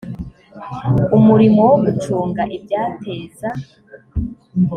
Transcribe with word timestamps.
umurimo 1.17 1.59
wo 1.69 1.75
gucunga 1.83 2.41
ibyateza 2.57 3.49